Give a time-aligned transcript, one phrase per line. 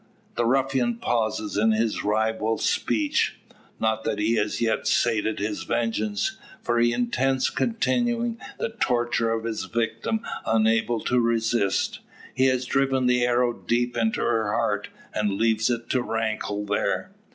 [0.33, 3.39] The ruffian pauses in his ribald speech.
[3.79, 9.43] Not that he has yet sated his vengeance, for he intends continuing the torture of
[9.43, 11.99] his victim unable to resist.
[12.33, 17.11] He has driven the arrow deep into her heart, and leaves it to rankle there.